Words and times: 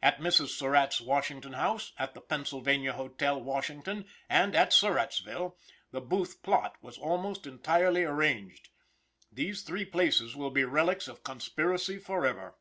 At 0.00 0.20
Mrs. 0.20 0.58
Burratt's 0.58 1.02
Washington 1.02 1.52
house, 1.52 1.92
at 1.98 2.14
the 2.14 2.22
Pennsylvania 2.22 2.94
Hotel, 2.94 3.38
Washington, 3.38 4.06
and 4.26 4.56
at 4.56 4.70
Surrattsville, 4.72 5.56
the 5.90 6.00
Booth 6.00 6.40
plot 6.42 6.78
was 6.80 6.96
almost 6.96 7.46
entirely 7.46 8.04
arranged. 8.04 8.70
These 9.30 9.60
three 9.60 9.84
places 9.84 10.34
will 10.34 10.48
be 10.50 10.64
relics 10.64 11.08
of 11.08 11.22
conspiracy 11.24 11.98
forever. 11.98 12.56